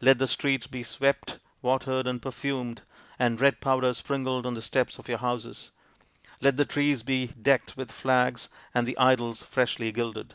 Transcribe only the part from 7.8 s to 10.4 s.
flags and the idols freshly gilded."